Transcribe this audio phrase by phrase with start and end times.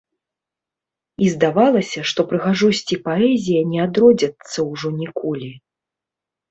[1.25, 5.49] І здавалася, што прыгажосць і паэзія не адродзяцца ўжо ніколі.